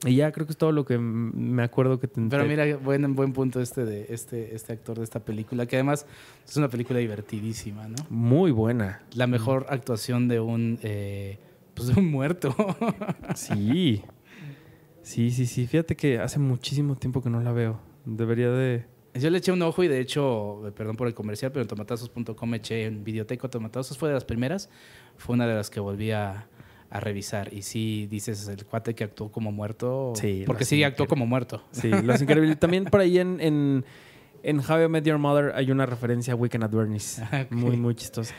[0.06, 3.16] Y ya creo que es todo lo que me acuerdo que te Pero mira, buen,
[3.16, 6.06] buen punto este de este, este actor de esta película, que además
[6.46, 7.96] es una película divertidísima, ¿no?
[8.10, 9.02] Muy buena.
[9.14, 11.40] La mejor actuación de un eh,
[11.74, 12.56] pues de un muerto.
[13.36, 14.04] Sí.
[15.02, 15.68] Sí, sí, sí.
[15.68, 17.80] Fíjate que hace muchísimo tiempo que no la veo.
[18.06, 18.86] Debería de...
[19.16, 21.68] Yo le eché un ojo y de hecho, eh, perdón por el comercial, pero en
[21.68, 24.70] tomatazos.com eché en Videoteca Tomatazos, fue de las primeras,
[25.18, 26.48] fue una de las que volví a,
[26.94, 27.52] a revisar.
[27.52, 31.64] Y sí, dices, el cuate que actuó como muerto, Sí, porque sí actuó como muerto.
[31.72, 32.56] Sí, lo hace increíble.
[32.56, 33.84] También por ahí en, en,
[34.44, 37.20] en How I Met Your Mother hay una referencia a Weekend at Bernie's.
[37.32, 37.48] Ah.
[37.50, 38.36] Muy, muy chistosa.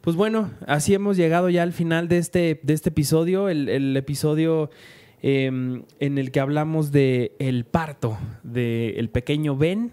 [0.00, 3.48] Pues bueno, así hemos llegado ya al final de este, de este episodio.
[3.48, 4.68] El, el episodio
[5.22, 9.92] eh, en el que hablamos de el parto del el pequeño Ben.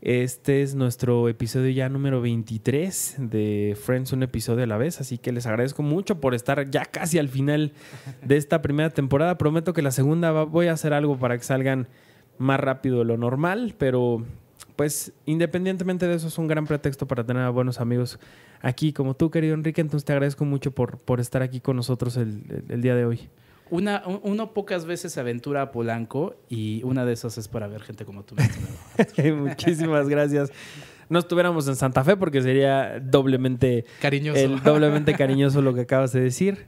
[0.00, 5.00] Este es nuestro episodio ya número 23 de Friends, un episodio a la vez.
[5.00, 7.72] Así que les agradezco mucho por estar ya casi al final
[8.24, 9.38] de esta primera temporada.
[9.38, 11.88] Prometo que la segunda voy a hacer algo para que salgan
[12.38, 14.24] más rápido de lo normal, pero
[14.76, 18.20] pues independientemente de eso es un gran pretexto para tener a buenos amigos
[18.60, 19.80] aquí como tú, querido Enrique.
[19.80, 23.28] Entonces te agradezco mucho por, por estar aquí con nosotros el- el día de hoy.
[23.70, 27.66] Una, un- uno pocas veces se aventura a Polanco y una de esas es para
[27.68, 28.34] ver gente como tú.
[29.36, 30.50] Muchísimas gracias.
[31.08, 34.38] No estuviéramos en Santa Fe porque sería doblemente Cariñoso.
[34.38, 36.66] el doblemente cariñoso lo que acabas de decir.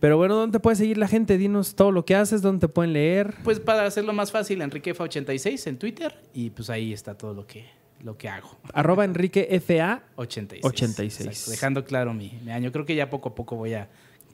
[0.00, 1.36] Pero bueno, ¿dónde puede seguir la gente?
[1.38, 3.34] Dinos todo lo que haces, dónde te pueden leer.
[3.44, 7.66] Pues para hacerlo más fácil, EnriqueFa86 en Twitter y pues ahí está todo lo que,
[8.02, 8.56] lo que hago.
[8.72, 10.02] Arroba Enrique FA.
[10.16, 10.64] 86.
[10.64, 11.26] 86.
[11.28, 12.72] Exacto, dejando claro mi, mi año.
[12.72, 13.88] Creo que ya poco a poco voy a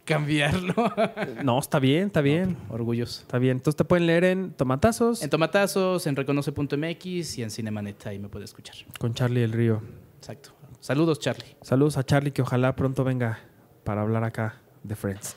[0.09, 0.75] cambiarlo.
[1.45, 2.57] No, está bien, está bien.
[2.69, 3.23] Orgulloso.
[3.23, 3.59] Está bien.
[3.59, 8.29] Entonces te pueden leer en Tomatazos En Tomatazos, en Reconoce.mx y en Cinemanet, ahí me
[8.29, 8.77] puede escuchar.
[8.99, 9.83] con Charlie del Río.
[10.19, 10.51] Exacto.
[10.81, 11.57] Saludos, Charlie.
[11.63, 13.41] Saludos a Charlie, que ojalá pronto venga
[13.85, 15.37] para hablar acá de Friends.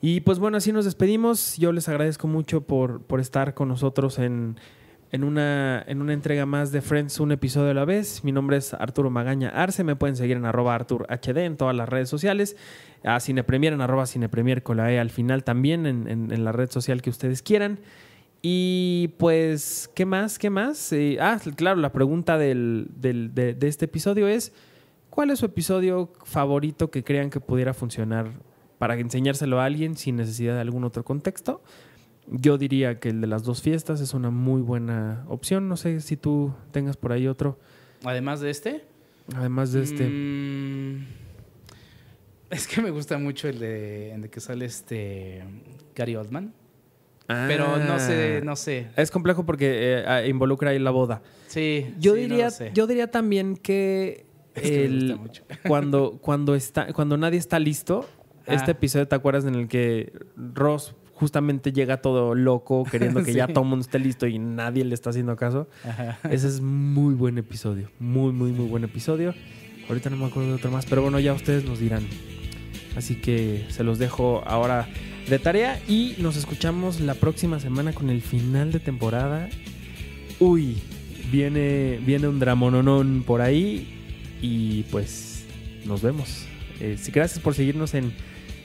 [0.00, 1.56] Y pues bueno, así nos despedimos.
[1.56, 4.58] Yo les agradezco mucho por, por estar con nosotros en,
[5.12, 8.24] en, una, en una entrega más de Friends, un episodio a la vez.
[8.24, 9.84] Mi nombre es Arturo Magaña Arce.
[9.84, 12.56] Me pueden seguir en arroba Artur HD en todas las redes sociales.
[13.04, 16.70] A Cinepremier en arroba Cinepremier con la E al final también en, en- la red
[16.70, 17.78] social que ustedes quieran.
[18.40, 20.38] Y pues, ¿qué más?
[20.38, 20.92] ¿Qué más?
[21.20, 24.52] Ah, claro, la pregunta del, del- de, de este episodio es,
[25.10, 28.30] ¿cuál es su episodio favorito que crean que pudiera funcionar
[28.78, 31.62] para enseñárselo a alguien sin necesidad de algún otro contexto?
[32.28, 35.68] Yo diría que el de las dos fiestas es una muy buena opción.
[35.68, 37.58] No sé si tú tengas por ahí otro,
[38.04, 38.84] Además de este.
[39.34, 40.08] además de este.
[40.08, 41.06] mm,
[42.50, 45.42] es que me gusta mucho el de, en el que sale este
[45.94, 46.52] Gary Oldman.
[47.26, 48.44] Pero no sé, Ah.
[48.44, 48.88] no sé.
[48.96, 51.22] Es complejo porque eh, ah, involucra ahí la boda.
[51.46, 51.94] Sí.
[51.98, 52.70] Yo sí, diría, sé.
[52.74, 55.18] yo diría también que, Es que el-
[55.66, 58.06] cuando, cuando está, cuando nadie está listo,
[58.46, 58.54] Ah.
[58.54, 59.44] este episodio, ¿te acuerdas?
[59.44, 64.00] En el que Ross justamente llega todo loco, queriendo que ya todo el mundo esté
[64.00, 65.68] listo y nadie le está haciendo caso.
[65.88, 66.18] Ajá.
[66.28, 67.90] Ese es muy buen episodio.
[68.00, 69.32] Muy, muy, muy buen episodio.
[69.88, 72.02] Ahorita no me acuerdo de otro más, pero bueno, ya ustedes nos dirán.
[72.96, 74.88] Así que se los dejo ahora
[75.28, 79.48] de tarea y nos escuchamos la próxima semana con el final de temporada.
[80.40, 80.76] Uy,
[81.30, 83.96] viene, viene un dramononón por ahí
[84.42, 85.44] y pues
[85.84, 86.46] nos vemos.
[86.80, 88.12] Eh, gracias por seguirnos en,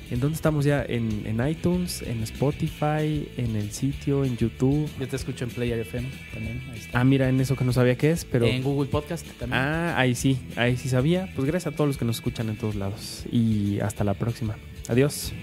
[0.09, 4.89] en dónde estamos ya, en, en iTunes, en Spotify, en el sitio, en YouTube.
[4.99, 6.63] Yo te escucho en Player FM también.
[6.71, 6.99] Ahí está.
[6.99, 8.45] Ah, mira, en eso que no sabía qué es, pero...
[8.45, 9.61] En Google Podcast también.
[9.61, 11.29] Ah, ahí sí, ahí sí sabía.
[11.35, 13.25] Pues gracias a todos los que nos escuchan en todos lados.
[13.31, 14.55] Y hasta la próxima.
[14.87, 15.33] Adiós.